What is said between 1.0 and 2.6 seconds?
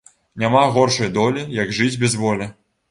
долі, як жыць без волі